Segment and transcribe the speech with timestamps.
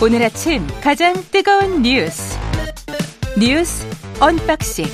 [0.00, 2.38] 오늘 아침 가장 뜨거운 뉴스
[3.36, 3.84] 뉴스
[4.20, 4.84] 언박싱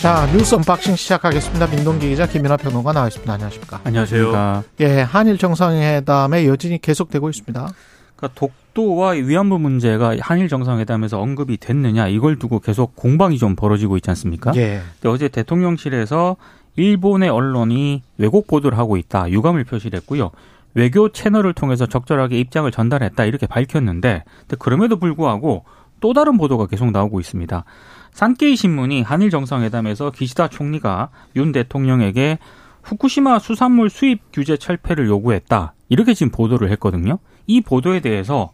[0.00, 1.66] 자 뉴스 언박싱 시작하겠습니다.
[1.66, 3.32] 민동기 기자 김민하 평론가 나와 있습니다.
[3.32, 3.80] 안녕하십니까?
[3.82, 4.62] 안녕하세요.
[4.78, 7.68] 예, 한일 정상회담의 여진이 계속되고 있습니다.
[8.14, 14.08] 그러니까 독도와 위안부 문제가 한일 정상회담에서 언급이 됐느냐 이걸 두고 계속 공방이 좀 벌어지고 있지
[14.10, 14.52] 않습니까?
[14.54, 14.82] 예.
[15.00, 16.36] 근데 어제 대통령실에서
[16.76, 20.30] 일본의 언론이 왜곡 보도를 하고 있다 유감을 표시를 했고요.
[20.74, 24.24] 외교 채널을 통해서 적절하게 입장을 전달했다 이렇게 밝혔는데
[24.58, 25.64] 그럼에도 불구하고
[26.00, 27.64] 또 다른 보도가 계속 나오고 있습니다.
[28.12, 32.38] 산케이 신문이 한일 정상회담에서 기시다 총리가 윤 대통령에게
[32.82, 35.74] 후쿠시마 수산물 수입 규제 철폐를 요구했다.
[35.88, 37.18] 이렇게 지금 보도를 했거든요.
[37.46, 38.50] 이 보도에 대해서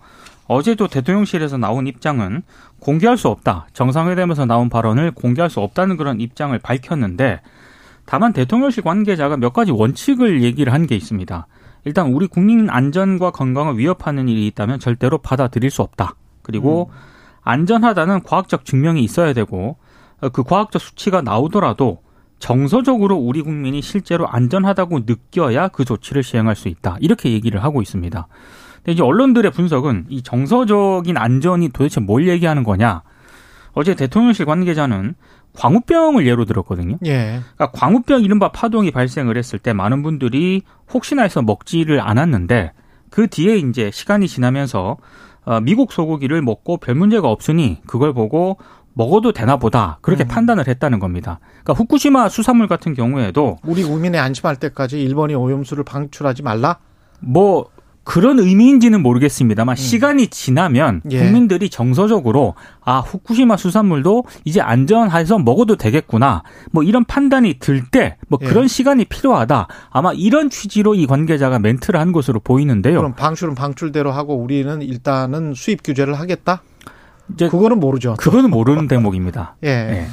[0.49, 2.43] 어제도 대통령실에서 나온 입장은
[2.81, 3.69] 공개할 수 없다.
[3.73, 7.41] 정상회담에서 나온 발언을 공개할 수 없다는 그런 입장을 밝혔는데
[8.05, 11.47] 다만 대통령실 관계자가 몇 가지 원칙을 얘기를 한 게 있습니다.
[11.87, 16.17] 일단 우리 국민 안전과 건강을 위협하는 일이 있다면 절대로 받아들일 수 없다.
[16.43, 16.99] 그리고 음.
[17.43, 19.77] 안전하다는 과학적 증명이 있어야 되고
[20.33, 22.03] 그 과학적 수치가 나오더라도
[22.41, 26.97] 정서적으로 우리 국민이 실제로 안전하다고 느껴야 그 조치를 시행할 수 있다.
[27.01, 28.27] 이렇게 얘기를 하고 있습니다.
[28.79, 33.03] 근데 이제 언론들의 분석은 이 정서적인 안전이 도대체 뭘 얘기하는 거냐?
[33.75, 35.15] 어제 대통령실 관계자는
[35.57, 36.99] 광우병을 예로 들었거든요.
[37.05, 37.41] 예.
[37.57, 40.63] 그러니까 광우병 이른바 파동이 발생을 했을 때 많은 분들이
[40.93, 42.73] 혹시나 해서 먹지를 않았는데
[43.11, 44.97] 그 뒤에 이제 시간이 지나면서
[45.45, 48.59] 어, 미국 소고기를 먹고 별 문제가 없으니 그걸 보고
[48.95, 50.29] 먹어도 되나 보다 그렇게 음.
[50.29, 51.39] 판단을 했다는 겁니다.
[51.63, 56.79] 그러니까 후쿠시마 수산물 같은 경우에도 우리 국민이 안심할 때까지 일본이 오염수를 방출하지 말라?
[57.21, 57.69] 뭐
[58.07, 59.77] 그런 의미인지는 모르겠습니다만 음.
[59.77, 61.19] 시간이 지나면 예.
[61.19, 68.47] 국민들이 정서적으로 아 후쿠시마 수산물도 이제 안전해서 먹어도 되겠구나 뭐 이런 판단이 들 때뭐 예.
[68.47, 72.99] 그런 시간이 필요하다 아마 이런 취지로 이 관계자가 멘트를 한 것으로 보이는데요.
[72.99, 76.63] 그럼 방출은 방출대로 하고 우리는 일단은 수입 규제를 하겠다.
[77.35, 78.15] 이제 그거는 모르죠.
[78.21, 79.57] 그거는 모르는 대목입니다.
[79.65, 79.69] 예.
[79.69, 80.07] 예.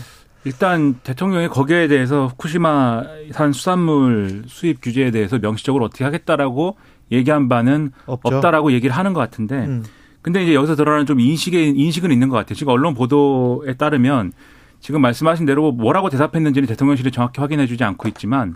[0.45, 6.75] 일단 대통령이 거기에 대해서 후쿠시마산 수산물 수입 규제에 대해서 명시적으로 어떻게 하겠다라고
[7.13, 8.35] 얘기한 바는 없죠.
[8.35, 9.83] 없다라고 얘기를 하는 것 같은데 음.
[10.21, 12.55] 근데 이제 여기서 드러나는 좀 인식의 인식은 있는 것 같아요.
[12.55, 14.31] 지금 언론 보도에 따르면
[14.79, 18.55] 지금 말씀하신 대로 뭐라고 대답했는지는 대통령실이 정확히 확인해 주지 않고 있지만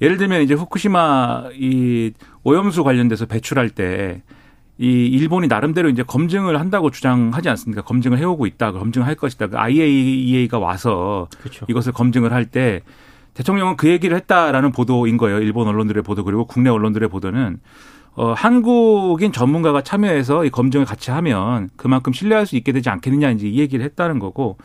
[0.00, 2.12] 예를 들면 이제 후쿠시마 이
[2.44, 4.22] 오염수 관련돼서 배출할 때
[4.78, 7.82] 이 일본이 나름대로 이제 검증을 한다고 주장하지 않습니까?
[7.82, 9.46] 검증을 해오고 있다, 검증을 할 것이다.
[9.46, 11.64] 그 IAEA가 와서 그렇죠.
[11.68, 12.82] 이것을 검증을 할때
[13.36, 15.40] 대통령은 그 얘기를 했다라는 보도인 거예요.
[15.40, 17.58] 일본 언론들의 보도 그리고 국내 언론들의 보도는
[18.14, 23.46] 어, 한국인 전문가가 참여해서 이 검증을 같이 하면 그만큼 신뢰할 수 있게 되지 않겠느냐 이제
[23.46, 24.56] 이 얘기를 했다는 거고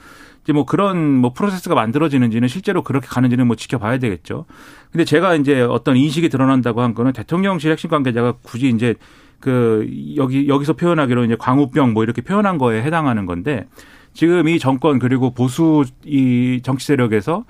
[0.44, 4.46] 이제 뭐 그런 뭐 프로세스가 만들어지는지는 실제로 그렇게 가는지는 뭐 지켜봐야 되겠죠.
[4.90, 8.96] 근데 제가 이제 어떤 인식이 드러난다고 한 거는 대통령실 핵심 관계자가 굳이 이제
[9.42, 13.68] 그 여기 여기서 표현하기로 이제 광우병 뭐 이렇게 표현한 거에 해당하는 건데
[14.14, 17.44] 지금 이 정권 그리고 보수 이 정치 세력에서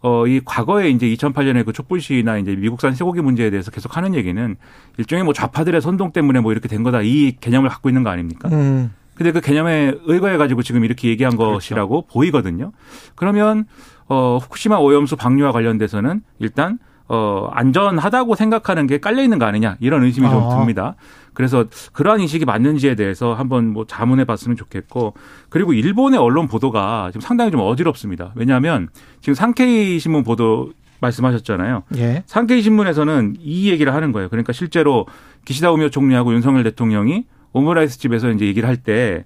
[0.00, 4.14] 어, 이 과거에 이제 2008년에 그 촛불 시위나 이제 미국산 쇠고기 문제에 대해서 계속 하는
[4.14, 4.56] 얘기는
[4.98, 8.48] 일종의 뭐 좌파들의 선동 때문에 뭐 이렇게 된 거다 이 개념을 갖고 있는 거 아닙니까?
[8.50, 8.92] 음.
[9.14, 11.54] 근데 그 개념에 의거해 가지고 지금 이렇게 얘기한 그렇죠.
[11.54, 12.72] 것이라고 보이거든요.
[13.14, 13.64] 그러면
[14.08, 20.02] 어, 후쿠시마 오염수 방류와 관련돼서는 일단 어, 안전하다고 생각하는 게 깔려 있는 거 아니냐 이런
[20.04, 20.30] 의심이 아.
[20.30, 20.96] 좀 듭니다.
[21.36, 25.12] 그래서 그러한 인식이 맞는지에 대해서 한번 뭐 자문해 봤으면 좋겠고
[25.50, 28.32] 그리고 일본의 언론 보도가 지금 상당히 좀 어지럽습니다.
[28.36, 28.88] 왜냐하면
[29.20, 31.82] 지금 상케이 신문 보도 말씀하셨잖아요.
[31.98, 32.22] 예.
[32.24, 34.30] 상케이 신문에서는 이 얘기를 하는 거예요.
[34.30, 35.04] 그러니까 실제로
[35.44, 39.22] 기시다 우미오 총리하고 윤석열 대통령이 오므라이스 집에서 이제 얘기를 할 때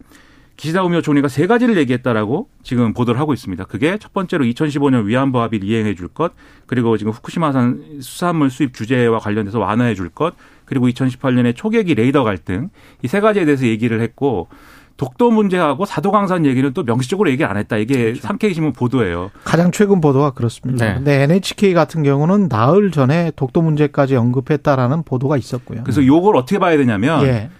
[0.56, 3.64] 기시다 우미오 총리가 세 가지를 얘기했다라고 지금 보도를 하고 있습니다.
[3.64, 6.32] 그게 첫 번째로 2015년 위안부 합의를 이행해 줄 것,
[6.66, 10.34] 그리고 지금 후쿠시마산 수산물 수입 규제와 관련돼서 완화해 줄 것,
[10.70, 12.70] 그리고 2018년에 초계기 레이더 갈등
[13.02, 14.46] 이 세 가지에 대해서 얘기를 했고
[14.96, 17.76] 독도 문제하고 사도강산 얘기는 또 명시적으로 얘기 안 했다.
[17.78, 18.20] 이게 그렇죠.
[18.20, 19.30] 상케이 신문 보도예요.
[19.44, 20.84] 가장 최근 보도가 그렇습니다.
[20.86, 20.94] 네.
[20.94, 25.82] 근데 NHK 같은 경우는 나흘 전에 독도 문제까지 언급했다라는 보도가 있었고요.
[25.82, 27.50] 그래서 요걸 어떻게 봐야 되냐면 예.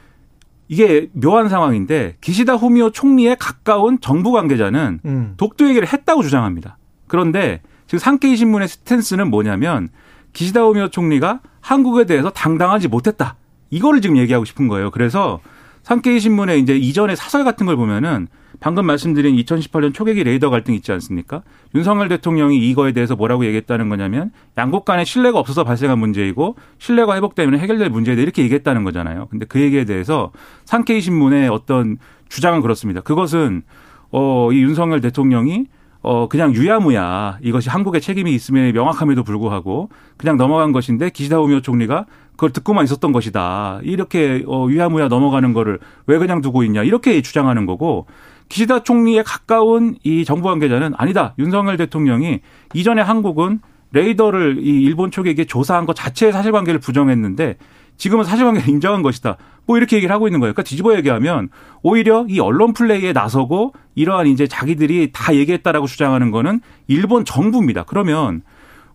[0.69, 5.34] 이게 묘한 상황인데 기시다 후미오 총리에 가까운 정부 관계자는 음.
[5.37, 6.76] 독도 얘기를 했다고 주장합니다.
[7.08, 9.88] 그런데 지금 상케이 신문의 스탠스는 뭐냐면
[10.32, 13.36] 기시다 후미오 총리가 한국에 대해서 당당하지 못했다.
[13.70, 14.90] 이거를 지금 얘기하고 싶은 거예요.
[14.90, 15.40] 그래서
[15.82, 18.28] 산케이 신문에 이제 이전에 사설 같은 걸 보면은
[18.58, 21.42] 방금 말씀드린 2018년 초계기 레이더 갈등 있지 않습니까?
[21.74, 27.58] 윤석열 대통령이 이거에 대해서 뭐라고 얘기했다는 거냐면 양국 간에 신뢰가 없어서 발생한 문제이고 신뢰가 회복되면
[27.58, 29.28] 해결될 문제다 이렇게 얘기했다는 거잖아요.
[29.30, 30.30] 근데 그 얘기에 대해서
[30.66, 31.96] 산케이 신문의 어떤
[32.28, 33.00] 주장은 그렇습니다.
[33.00, 33.62] 그것은
[34.10, 35.66] 어, 이 윤석열 대통령이
[36.02, 42.06] 어 그냥 유야무야 이것이 한국의 책임이 있음에 명확함에도 불구하고 그냥 넘어간 것인데 기시다 우미오 총리가
[42.32, 43.81] 그걸 듣고만 있었던 것이다.
[43.82, 48.06] 이렇게 어 유야무야 넘어가는 거를 왜 그냥 두고 있냐 이렇게 주장하는 거고
[48.49, 51.35] 기시다 총리에 가까운 이 정부 관계자는 아니다.
[51.38, 52.41] 윤석열 대통령이
[52.73, 53.61] 이전에 한국은
[53.93, 57.56] 레이더를 이 일본 쪽에게 조사한 것 자체의 사실관계를 부정했는데
[58.00, 59.37] 지금은 사실관계를 인정한 것이다.
[59.67, 60.55] 뭐 이렇게 얘기를 하고 있는 거예요.
[60.55, 61.50] 그러니까 뒤집어 얘기하면
[61.82, 67.85] 오히려 이 언론 플레이에 나서고 이러한 이제 자기들이 다 얘기했다라고 주장하는 거는 일본 정부입니다.
[67.85, 68.43] 그러면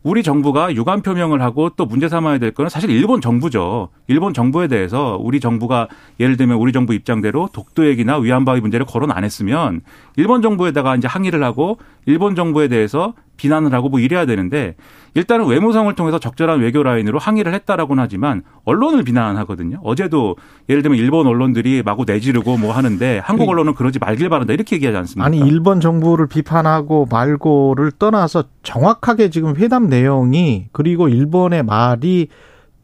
[0.01, 3.89] 우리 정부가 유감 표명을 하고 또 문제 삼아야 될 거는 사실 일본 정부죠.
[4.07, 5.87] 일본 정부에 대해서 우리 정부가
[6.19, 9.81] 예를 들면 우리 정부 입장대로 독도 얘기나 위안바위 문제를 거론 안 했으면
[10.15, 14.75] 일본 정부에다가 이제 항의를 하고 일본 정부에 대해서 비난을 하고 뭐 이래야 되는데
[15.13, 19.79] 일단은 외무성을 통해서 적절한 외교 라인으로 항의를 했다라고는 하지만 언론을 비난하거든요.
[19.83, 20.35] 어제도
[20.69, 24.97] 예를 들면 일본 언론들이 마구 내지르고 뭐 하는데 한국 언론은 그러지 말길 바란다 이렇게 얘기하지
[24.97, 25.25] 않습니까?
[25.25, 32.27] 아니 일본 정부를 비판하고 말고를 떠나서 정확하게 지금 회담 내용이 그리고 일본의 말이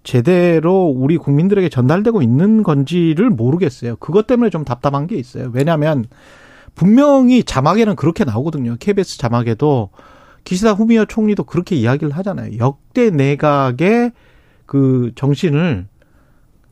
[0.03, 3.97] 제대로 우리 국민들에게 전달되고 있는 건지를 모르겠어요.
[3.97, 5.51] 그것 때문에 좀 답답한 게 있어요.
[5.53, 6.05] 왜냐하면
[6.75, 8.77] 분명히 자막에는 그렇게 나오거든요.
[8.79, 9.89] KBS 자막에도
[10.43, 12.57] 기시다 후미오 총리도 그렇게 이야기를 하잖아요.
[12.57, 14.11] 역대 내각의
[14.65, 15.87] 그 정신을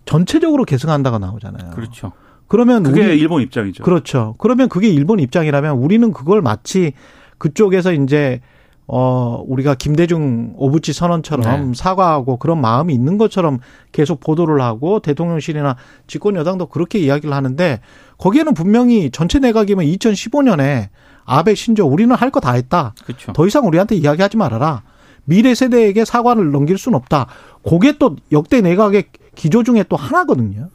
[0.05, 1.71] 전체적으로 계승한다가 나오잖아요.
[1.71, 2.11] 그렇죠.
[2.47, 3.83] 그러면 그게 우리, 일본 입장이죠.
[3.83, 4.35] 그렇죠.
[4.39, 6.93] 그러면 그게 일본 입장이라면 우리는 그걸 마치
[7.37, 8.41] 그쪽에서 이제
[8.87, 11.73] 어 우리가 김대중 오부치 선언처럼 네.
[11.75, 13.59] 사과하고 그런 마음이 있는 것처럼
[13.91, 15.75] 계속 보도를 하고 대통령실이나
[16.07, 17.81] 집권 여당도 그렇게 이야기를 하는데
[18.17, 20.89] 거기에는 분명히 전체 내각이면 2015년에
[21.29, 22.93] 아베 신조 우리는 할 거 다 했다.
[23.05, 23.33] 그렇죠.
[23.33, 24.83] 더 이상 우리한테 이야기하지 말아라.
[25.25, 27.27] 미래 세대에게 사과를 넘길 수는 없다.
[27.63, 29.05] 그게 또 역대 내각의
[29.35, 30.69] 기조 중에 또 하나거든요.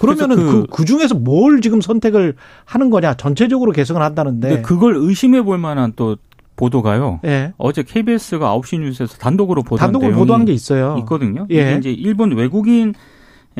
[0.00, 3.14] 그러면은 그, 그, 그, 중에서 뭘 지금 선택을 하는 거냐.
[3.14, 4.62] 전체적으로 개성을 한다는데.
[4.62, 6.16] 그걸 의심해 볼 만한 또
[6.54, 7.20] 보도가요.
[7.24, 7.52] 예.
[7.56, 10.96] 어제 KBS가 9시 뉴스에서 단독으로 보도한 단독으로 보도한 게 있어요.
[11.00, 11.46] 있거든요.
[11.50, 11.54] 예.
[11.54, 13.00] 이게 이제 일본 외국인 예,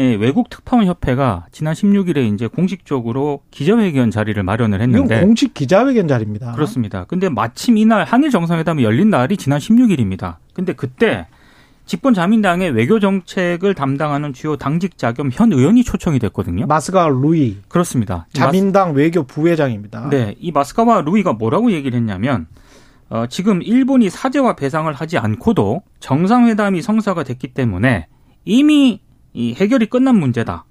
[0.04, 6.52] 외국 특파원 협회가 지난 16일에 이제 공식적으로 기자회견 자리를 마련을 했는데 이건 공식 기자회견 자리입니다.
[6.52, 7.04] 그렇습니다.
[7.04, 10.36] 근데 마침 이날 한일 정상회담이 열린 날이 지난 16일입니다.
[10.54, 11.26] 근데 그때
[11.86, 16.66] 집권 자민당의 외교 정책을 담당하는 주요 당직자 겸 현 의원이 초청이 됐거든요.
[16.66, 17.56] 마스가 루이.
[17.68, 18.26] 그렇습니다.
[18.32, 18.98] 자민당 마스...
[18.98, 20.10] 외교 부회장입니다.
[20.10, 22.46] 네, 이 마스카와 루이가 뭐라고 얘기를 했냐면
[23.08, 28.06] 어, 지금 일본이 사죄와 배상을 하지 않고도 정상회담이 성사가 됐기 때문에
[28.44, 29.00] 이미
[29.38, 30.64] 이 해결이 끝난 문제다.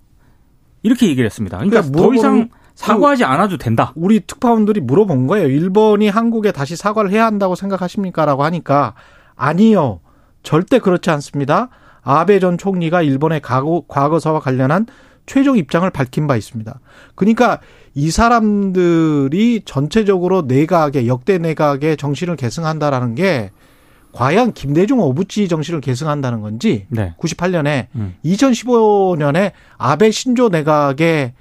[0.84, 1.58] 이렇게 얘기를 했습니다.
[1.58, 3.94] 그러니까, 그러니까 더 이상 사과하지 않아도 된다.
[3.96, 5.48] 우리 특파원들이 물어본 거예요.
[5.48, 8.26] 일본이 한국에 다시 사과를 해야 한다고 생각하십니까?
[8.26, 8.94] 라고 하니까
[9.38, 10.02] 아니요.
[10.44, 11.70] 절대 그렇지 않습니다.
[12.04, 14.86] 아베 전 총리가 일본의 과거, 과거사와 관련한
[15.26, 16.80] 최종 입장을 밝힌 바 있습니다.
[17.16, 17.62] 그러니까
[17.94, 23.52] 이 사람들이 전체적으로 내각의 역대 내각의 정신을 계승한다라는 게
[24.18, 27.14] 과연 김대중 오부치 정신을 계승한다는 건지 네.
[27.20, 28.16] 98년에 음.
[28.26, 31.34] 2015년에 아베 신조 내각의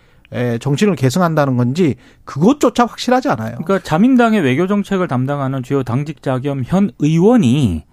[0.61, 1.95] 정신을 계승한다는 건지
[2.27, 3.57] 그것조차 확실하지 않아요.
[3.65, 7.85] 그러니까 자민당의 외교 정책을 담당하는 주요 당직자 겸 현 의원이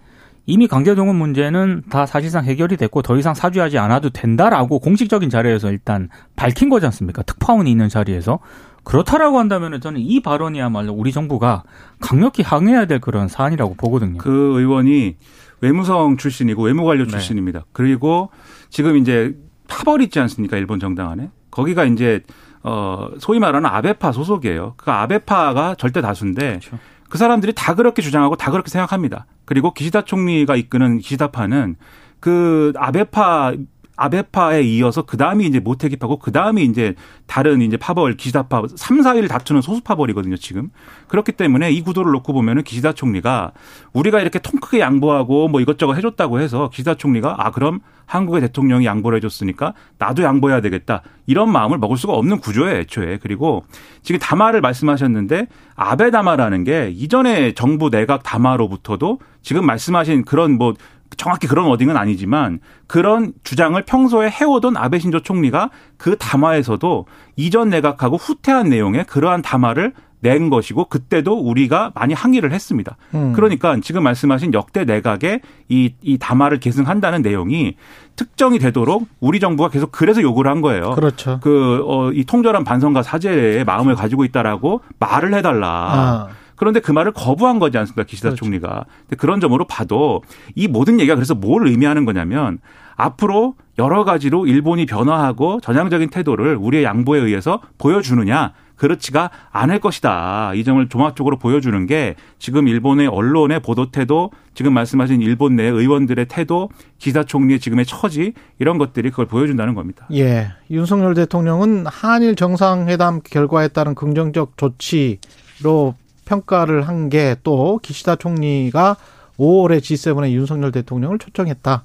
[0.44, 6.10] 이미 강제동원 문제는 다 사실상 해결이 됐고 더 이상 사죄하지 않아도 된다라고 공식적인 자리에서 일단
[6.36, 7.22] 밝힌 거지 않습니까?
[7.22, 8.38] 특파원이 있는 자리에서.
[8.84, 11.64] 그렇다라고 한다면 저는 이 발언이야말로 우리 정부가
[12.00, 14.18] 강력히 항의해야 될 그런 사안이라고 보거든요.
[14.18, 15.16] 그 의원이
[15.60, 17.10] 외무성 출신이고 외무관료 네.
[17.10, 17.60] 출신입니다.
[17.60, 17.64] 네.
[17.72, 18.30] 그리고
[18.68, 19.34] 지금 이제
[19.66, 20.56] 파벌 있지 않습니까?
[20.58, 21.30] 일본 정당 안에.
[21.50, 22.22] 거기가 이제
[22.62, 24.74] 어 소위 말하는 아베파 소속이에요.
[24.76, 26.78] 그 아베파가 절대 다수인데 그렇죠.
[27.08, 29.26] 그 사람들이 다 그렇게 주장하고 다 그렇게 생각합니다.
[29.44, 31.76] 그리고 기시다 총리가 이끄는 기시다파는
[32.20, 33.54] 그 아베파
[33.96, 36.94] 아베파에 이어서 그 다음이 이제 모태기파고 그 다음이 이제
[37.26, 40.70] 다른 이제 파벌 기시다파 3, 4위를 다투는 소수 파벌이거든요, 지금.
[41.08, 43.52] 그렇기 때문에 이 구도를 놓고 보면은 기시다 총리가
[43.92, 48.84] 우리가 이렇게 통 크게 양보하고 뭐 이것저것 해줬다고 해서 기시다 총리가 아, 그럼 한국의 대통령이
[48.84, 51.02] 양보를 해줬으니까 나도 양보해야 되겠다.
[51.26, 53.18] 이런 마음을 먹을 수가 없는 구조예요, 애초에.
[53.22, 53.64] 그리고
[54.02, 60.74] 지금 담화를 말씀하셨는데 아베 담화라는 게 이전에 정부 내각 담화로부터도 지금 말씀하신 그런 뭐
[61.16, 67.06] 정확히 그런 워딩은 아니지만 그런 주장을 평소에 해오던 아베 신조 총리가 그 담화에서도
[67.36, 69.92] 이전 내각하고 후퇴한 내용의 그러한 담화를
[70.24, 72.96] 낸 것이고 그때도 우리가 많이 항의를 했습니다.
[73.14, 73.34] 음.
[73.34, 77.76] 그러니까 지금 말씀하신 역대 내각의 이, 이 담화를 계승한다는 내용이
[78.16, 80.92] 특정이 되도록 우리 정부가 계속 그래서 요구를 한 거예요.
[80.92, 81.40] 그렇죠.
[81.42, 85.68] 그, 어, 이 통절한 반성과 사죄의 마음을 가지고 있다라고 말을 해달라.
[85.68, 86.28] 아.
[86.64, 88.04] 그런데 그 말을 거부한 거지 않습니까?
[88.04, 88.42] 기시다 그렇죠.
[88.42, 88.86] 총리가.
[89.18, 90.22] 그런 점으로 봐도
[90.54, 92.58] 이 모든 얘기가 그래서 뭘 의미하는 거냐면
[92.96, 100.52] 앞으로 여러 가지로 일본이 변화하고 전향적인 태도를 우리의 양보에 의해서 보여주느냐 그렇지가 않을 것이다.
[100.54, 106.26] 이 점을 종합적으로 보여주는 게 지금 일본의 언론의 보도 태도, 지금 말씀하신 일본 내 의원들의
[106.28, 110.06] 태도, 기사 총리의 지금의 처지 이런 것들이 그걸 보여준다는 겁니다.
[110.12, 110.48] 예.
[110.70, 115.94] 윤석열 대통령은 한일 정상회담 결과에 따른 긍정적 조치로
[116.24, 118.96] 평가를 한 게 또 기시다 총리가
[119.38, 121.84] 5월에 G7에 윤석열 대통령을 초청했다.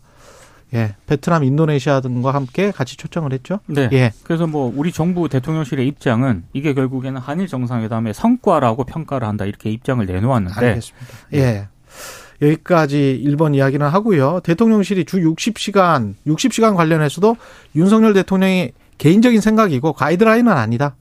[0.75, 3.60] 예, 베트남, 인도네시아 등과 함께 같이 초청을 했죠.
[3.65, 3.89] 네.
[3.91, 4.12] 예.
[4.24, 10.05] 그래서 뭐 우리 정부 대통령실의 입장은 이게 결국에는 한일 정상회담의 성과라고 평가를 한다 이렇게 입장을
[10.05, 10.67] 내놓았는데.
[10.67, 11.08] 알겠습니다.
[11.34, 11.67] 예.
[12.41, 14.41] 여기까지 1번 이야기는 하고요.
[14.43, 17.36] 대통령실이 주 60시간, 60시간 관련해서도
[17.75, 20.96] 윤석열 대통령의 개인적인 생각이고 가이드라인은 아니다.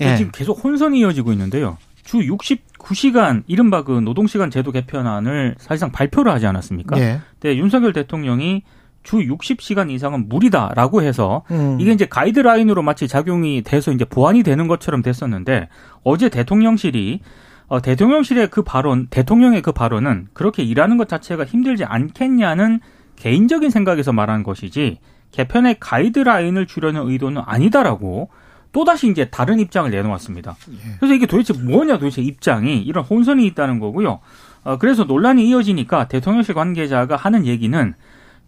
[0.00, 0.16] 예.
[0.16, 1.78] 지금 계속 혼선이 이어지고 있는데요.
[2.10, 6.98] 주 69시간 이른바 그 노동시간 제도 개편안을 사실상 발표를 하지 않았습니까?
[6.98, 7.20] 예.
[7.38, 8.64] 근데 윤석열 대통령이
[9.04, 11.76] 주 60시간 이상은 무리다라고 해서 음.
[11.78, 15.68] 이게 이제 가이드라인으로 마치 작용이 돼서 이제 보완이 되는 것처럼 됐었는데
[16.02, 17.20] 어제 대통령실이
[17.68, 22.80] 어, 대통령실의 그 발언, 대통령의 그 발언은 그렇게 일하는 것 자체가 힘들지 않겠냐는
[23.14, 24.98] 개인적인 생각에서 말한 것이지
[25.30, 28.30] 개편의 가이드라인을 주려는 의도는 아니다라고
[28.72, 30.56] 또다시 이제 다른 입장을 내놓았습니다.
[30.72, 30.76] 예.
[30.98, 34.20] 그래서 이게 도대체 뭐냐 도대체 입장이 이런 혼선이 있다는 거고요.
[34.62, 37.94] 어, 그래서 논란이 이어지니까 대통령실 관계자가 하는 얘기는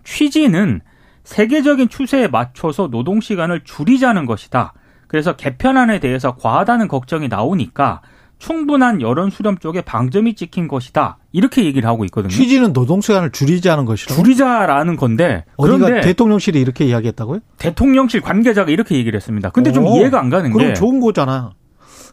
[0.05, 0.81] 취지는
[1.25, 4.75] 세계적인 추세에 맞춰서 노동 시간을 줄이자는 것이다.
[5.07, 8.01] 그래서 개편안에 대해서 과하다는 걱정이 나오니까
[8.43, 11.19] 충분한 여론 수렴 쪽에 방점이 찍힌 것이다.
[11.31, 12.33] 이렇게 얘기를 하고 있거든요.
[12.33, 14.17] 취지는 노동 시간을 줄이자는 것이라.
[14.17, 15.45] 줄이자라는 건데.
[15.57, 17.39] 그런데 대통령실이 이렇게 이야기했다고요?
[17.59, 19.51] 대통령실 관계자가 이렇게 얘기를 했습니다.
[19.51, 20.65] 근데 좀 이해가 안 가는 그럼 게.
[20.65, 21.53] 그럼 좋은 거잖아.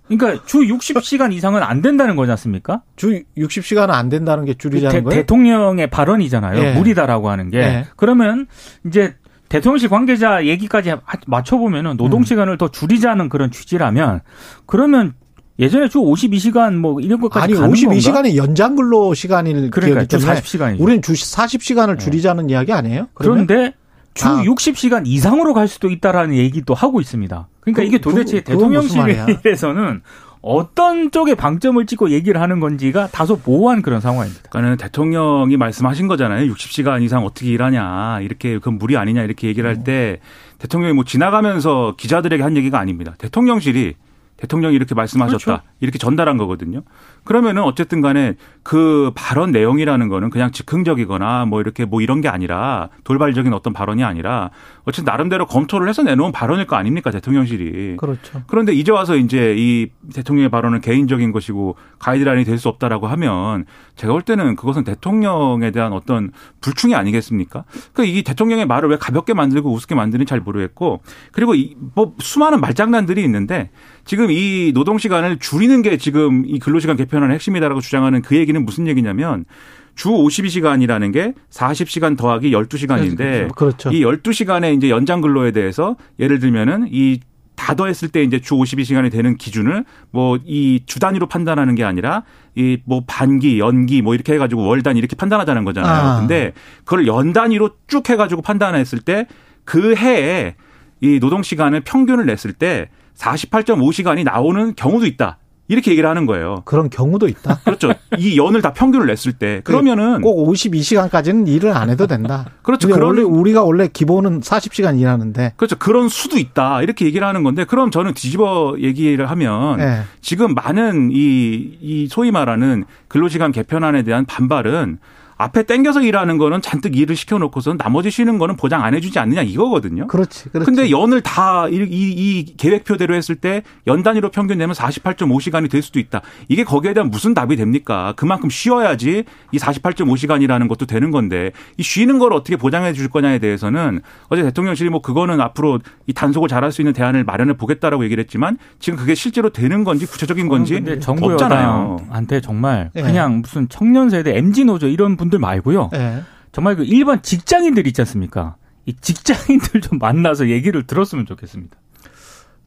[0.07, 2.83] 그러니까 주 60시간 이상은 안 된다는 거지 않습니까?
[2.95, 5.21] 주 60시간은 안 된다는 게 줄이자는 대, 거예요?
[5.21, 6.63] 대통령의 발언이잖아요.
[6.63, 6.73] 예.
[6.73, 7.57] 무리다라고 하는 게.
[7.57, 7.85] 예.
[7.95, 8.45] 그러면
[8.85, 9.15] 이제
[9.49, 10.93] 대통령실 관계자 얘기까지
[11.25, 12.57] 맞춰보면은 노동 시간을 음.
[12.59, 14.21] 더 줄이자는 그런 취지라면
[14.67, 15.15] 그러면
[15.59, 20.79] 예전에 주 52시간 뭐 이런 것까지 아니 52시간이 연장 근로 시간일 그러니까 주 40시간이죠.
[20.79, 22.53] 우리는 주 40시간을 줄이자는 네.
[22.53, 23.07] 이야기 아니에요?
[23.13, 23.45] 그러면?
[23.45, 23.73] 그런데
[24.13, 24.41] 주 아.
[24.43, 27.47] 60시간 이상으로 갈 수도 있다라는 얘기도 하고 있습니다.
[27.61, 30.01] 그러니까 그, 이게 도대체 그, 대통령실에서는
[30.41, 34.43] 어떤 쪽에 방점을 찍고 얘기를 하는 건지가 다소 모호한 그런 상황입니다.
[34.49, 36.51] 그러니까는 대통령이 말씀하신 거잖아요.
[36.53, 38.21] 60시간 이상 어떻게 일하냐.
[38.21, 39.23] 이렇게 그건 무리 아니냐.
[39.23, 40.57] 이렇게 얘기를 할때 음.
[40.59, 43.15] 대통령이 뭐 지나가면서 기자들에게 한 얘기가 아닙니다.
[43.17, 43.95] 대통령실이
[44.39, 45.43] 대통령이 이렇게 말씀하셨다.
[45.43, 45.63] 그렇죠.
[45.79, 46.81] 이렇게 전달한 거거든요.
[47.23, 52.89] 그러면은 어쨌든 간에 그 발언 내용이라는 거는 그냥 즉흥적이거나 뭐 이렇게 뭐 이런 게 아니라
[53.03, 54.51] 돌발적인 어떤 발언이 아니라
[54.83, 57.97] 어쨌든 나름대로 검토를 해서 내놓은 발언일 거 아닙니까 대통령실이.
[57.97, 58.41] 그렇죠.
[58.47, 63.65] 그런데 이제 와서 이제 이 대통령의 발언은 개인적인 것이고 가이드라인이 될 수 없다라고 하면
[63.95, 67.63] 제가 볼 때는 그것은 대통령에 대한 어떤 불충이 아니겠습니까?
[67.93, 73.23] 그러니까 이 대통령의 말을 왜 가볍게 만들고 우습게 만드는지 잘 모르겠고 그리고 이뭐 수많은 말장난들이
[73.23, 73.69] 있는데
[74.09, 78.87] 지금 이 노동 시간을 줄이는 게 지금 이 근로시간 개편안의 핵심이다라고 주장하는 그 얘기는 무슨
[78.87, 79.45] 얘기냐면
[79.93, 83.91] 주 52시간이라는 게 40시간 더하기 12시간인데 그렇죠.
[83.91, 89.35] 이 12시간의 이제 연장 근로에 대해서 예를 들면은 이다 더했을 때 이제 주 52시간이 되는
[89.37, 92.23] 기준을 뭐 이 주 단위로 판단하는 게 아니라
[92.55, 95.93] 이 뭐 반기, 연기 뭐 이렇게 해가지고 월 단위 이렇게 판단하자는 거잖아요.
[95.93, 96.19] 아.
[96.19, 99.27] 근데 그걸 연 단위로 쭉 해가지고 판단했을 때
[99.65, 100.55] 그 해에
[100.99, 105.37] 이 노동 시간을 평균을 냈을 때 48.5시간이 나오는 경우도 있다.
[105.69, 106.63] 이렇게 얘기를 하는 거예요.
[106.65, 107.59] 그런 경우도 있다.
[107.63, 107.93] 그렇죠.
[108.17, 112.47] 이 연을 다 평균을 냈을 때 그러면은 꼭 52시간까지는 일을 안 해도 된다.
[112.63, 112.87] 그렇죠.
[112.87, 115.77] 그런 원래 우리가 원래 기본은 40시간 일하는데 그렇죠.
[115.77, 116.81] 그런 수도 있다.
[116.81, 120.01] 이렇게 얘기를 하는 건데 그럼 저는 뒤집어 얘기를 하면 네.
[120.21, 124.97] 지금 많은 이, 이 소위 말하는 근로시간 개편안에 대한 반발은
[125.39, 130.05] 앞에 땡겨서 일하는 거는 잔뜩 일을 시켜놓고서 나머지 쉬는 거는 보장 안 해주지 않느냐 이거거든요.
[130.07, 130.49] 그렇지.
[130.49, 130.65] 그렇지.
[130.65, 135.99] 근데 연을 다이 이, 이 계획표대로 했을 때 연 단위로 평균 내면 48.5시간이 될 수도
[135.99, 136.21] 있다.
[136.47, 138.13] 이게 거기에 대한 무슨 답이 됩니까?
[138.15, 144.01] 그만큼 쉬어야지 이 48.5시간이라는 것도 되는 건데 이 쉬는 걸 어떻게 보장해 줄 거냐에 대해서는
[144.27, 148.57] 어제 대통령실이 뭐 그거는 앞으로 이 단속을 잘할 수 있는 대안을 마련해 보겠다라고 얘기를 했지만
[148.79, 151.97] 지금 그게 실제로 되는 건지 구체적인 건지 정부 없잖아요.
[152.09, 153.01] 한테 정말 예.
[153.01, 155.89] 그냥 무슨 청년 세대 MZ 노조 이런 분 분들 말고요.
[155.91, 156.21] 네.
[156.51, 158.55] 정말 그 일반 직장인들 있지 않습니까?
[158.85, 161.77] 이 직장인들 좀 만나서 얘기를 들었으면 좋겠습니다.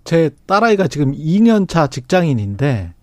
[0.04, 2.94] 제 딸아이가 지금 2년 차 직장인인데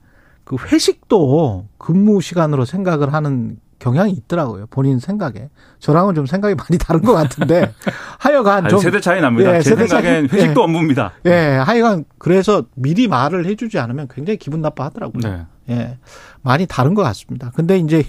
[0.43, 4.67] 그 회식도 근무 시간으로 생각을 하는 경향이 있더라고요.
[4.69, 5.49] 본인 생각에.
[5.79, 7.73] 저랑은 좀 생각이 많이 다른 것 같은데
[8.19, 9.55] 하여간 좀 세대 차이 납니다.
[9.55, 11.13] 예, 제 세대 생각엔 차이, 회식도 예, 업무입니다.
[11.25, 15.21] 예, 하여간 그래서 미리 말을 해주지 않으면 굉장히 기분 나빠하더라고요.
[15.23, 15.45] 네.
[15.69, 15.97] 예,
[16.41, 17.51] 많이 다른 것 같습니다.
[17.55, 18.03] 근데 이제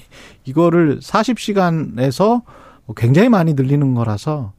[0.44, 2.42] 이거를 40시간에서
[2.96, 4.52] 굉장히 많이 늘리는 거라서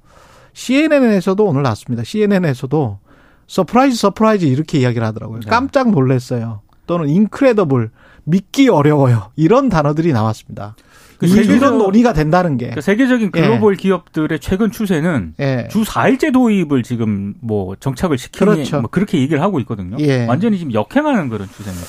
[0.54, 2.04] CNN에서도 오늘 났습니다.
[2.04, 3.00] CNN에서도
[3.48, 5.42] surprise surprise 이렇게 이야기를 하더라고요.
[5.42, 5.50] 네.
[5.50, 6.62] 깜짝 놀랐어요.
[6.88, 7.90] 또는 incredible
[8.24, 9.32] 믿기 어려워요.
[9.36, 10.76] 이런 단어들이 나왔습니다.
[11.22, 12.72] 그 세계적, 이런 논의가 된다는 게.
[12.72, 13.42] 그 세계적인 예.
[13.42, 13.78] 글로벌 예.
[13.78, 15.68] 기업들의 최근 추세는 예.
[15.70, 18.82] 주 4일제 도입을 지금 뭐 정착을 시키는 그렇죠.
[18.82, 19.98] 뭐 그렇게 얘기를 하고 있거든요.
[20.00, 20.26] 예.
[20.26, 21.88] 완전히 지금 역행하는 그런 추세입니다.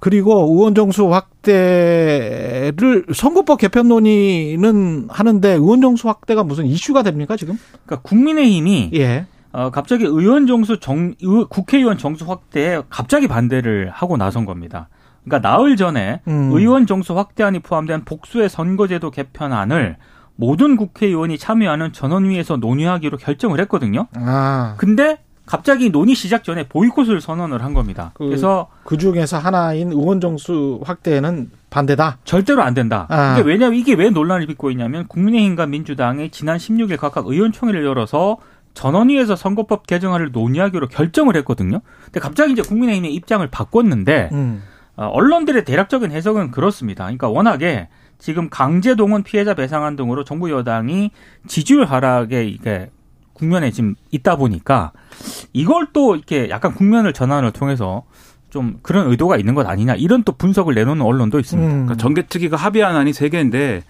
[0.00, 7.58] 그리고 의원 정수 확대를 선거법 개편 논의는 하는데 의원 정수 확대가 무슨 이슈가 됩니까 지금?
[7.84, 9.26] 그러니까 국민의힘이 예.
[9.52, 11.14] 어, 갑자기 의원 정수 정
[11.50, 14.88] 국회의원 정수 확대에 갑자기 반대를 하고 나선 겁니다.
[15.24, 16.50] 그러니까 나흘 전에 음.
[16.52, 19.96] 의원 정수 확대안이 포함된 복수의 선거제도 개편안을
[20.36, 24.08] 모든 국회의원이 참여하는 전원위에서 논의하기로 결정을 했거든요.
[24.16, 24.74] 아.
[24.78, 28.12] 근데 갑자기 논의 시작 전에 보이콧을 선언을 한 겁니다.
[28.14, 32.18] 그, 래서 그 중에서 하나인 의원 정수 확대는 반대다.
[32.24, 33.06] 절대로 안 된다.
[33.08, 33.34] 아.
[33.34, 38.38] 이게 왜냐하면 이게 왜 논란을 빚고 있냐면 국민의힘과 민주당이 지난 16일 각각 의원총회를 열어서
[38.74, 41.80] 전원위에서 선거법 개정안을 논의하기로 결정을 했거든요.
[42.04, 44.62] 근데 갑자기 이제 국민의힘의 입장을 바꿨는데 음.
[45.02, 47.04] 어, 언론들의 대략적인 해석은 그렇습니다.
[47.04, 51.10] 그러니까 워낙에 지금 강제 동원 피해자 배상안 등으로 정부 여당이
[51.48, 52.90] 지지율 하락에 이게
[53.32, 54.92] 국면에 지금 있다 보니까
[55.52, 58.04] 이걸 또 이렇게 약간 국면을 전환을 통해서
[58.50, 61.68] 좀 그런 의도가 있는 것 아니냐 이런 또 분석을 내놓는 언론도 있습니다.
[61.68, 61.72] 음.
[61.86, 63.82] 그러니까 정개특위가 합의한 안이 세 개인데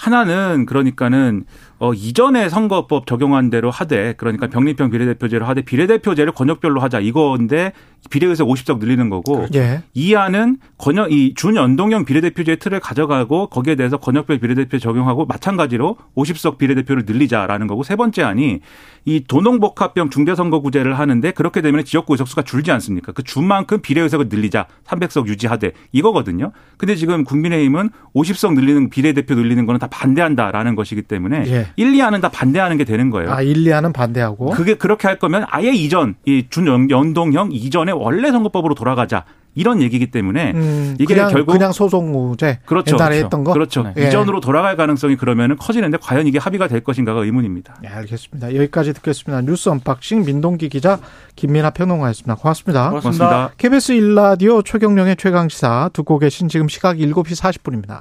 [0.00, 1.44] 하나는 그러니까는
[1.78, 7.72] 어 이전에 선거법 적용한 대로 하되 그러니까 병립형 비례대표제로 하되 비례대표제를 권역별로 하자 이건데
[8.08, 9.82] 비례의석 50석 늘리는 거고 예.
[9.92, 16.56] 이 안은 권역 이 준연동형 비례대표제 틀을 가져가고 거기에 대해서 권역별 비례대표 적용하고 마찬가지로 50석
[16.56, 18.60] 비례대표를 늘리자라는 거고 세 번째 안이
[19.04, 23.12] 이 도농복합형 중대선거구제를 하는데 그렇게 되면 지역구 의석수가 줄지 않습니까?
[23.12, 26.52] 그 준만큼 비례의석을 늘리자 300석 유지하되 이거거든요.
[26.76, 31.66] 근데 지금 국민의힘은 50석 늘리는 비례대표 늘리는 거는 다 반대한다라는 것이기 때문에 예.
[31.76, 33.32] 1, 2안은 다 반대하는 게 되는 거예요.
[33.32, 38.74] 아, 1, 2안은 반대하고 그게 그렇게 할 거면 아예 이전 이 준연동형 이전에 원래 선거법으로
[38.74, 39.24] 돌아가자.
[39.54, 43.24] 이런 얘기기 때문에 음, 이게 그냥, 결국 그냥 소송무죄 그렇죠, 옛날에 그렇죠.
[43.24, 44.06] 했던 거 그렇죠 네.
[44.06, 47.78] 이전으로 돌아갈 가능성이 그러면은 커지는데 과연 이게 합의가 될 것인가가 의문입니다.
[47.82, 48.54] 네, 알겠습니다.
[48.54, 49.42] 여기까지 듣겠습니다.
[49.42, 51.00] 뉴스 언박싱 민동기 기자
[51.34, 52.36] 김민하 평론가였습니다.
[52.36, 52.88] 고맙습니다.
[52.90, 53.28] 고맙습니다.
[53.28, 53.54] 고맙습니다.
[53.58, 57.98] KBS 1라디오 최경영의 최강 시사 듣고 계신 지금 시각 7시 40분입니다.